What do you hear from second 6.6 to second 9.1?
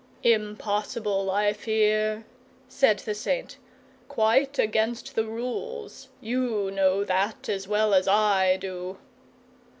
know that as well as I do."